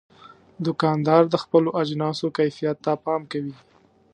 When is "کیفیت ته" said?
2.37-2.91